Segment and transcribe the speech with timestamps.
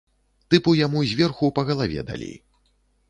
[0.53, 2.31] Тыпу яму зверху па галаве далі.